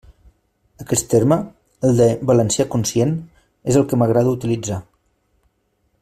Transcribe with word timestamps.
Aquest 0.83 1.05
terme, 1.11 1.37
el 1.89 1.93
de 2.01 2.07
«valencià 2.31 2.67
conscient» 2.77 3.13
és 3.73 3.79
el 3.81 3.87
que 3.91 4.03
m'agrada 4.03 4.33
utilitzar. 4.39 4.79